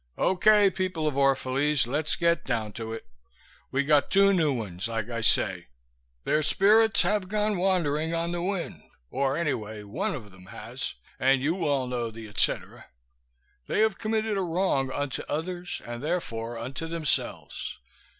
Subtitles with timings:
[0.17, 3.05] "Okay, people of Orphalese, let's get down to it.
[3.69, 5.67] We got two new ones, like I say.
[6.23, 11.39] Their spirits have gone wandering on the wind, or anyway one of them has, and
[11.43, 12.87] you all know the et cetera.
[13.67, 17.77] They have committed a wrong unto others and therefore unto themselves.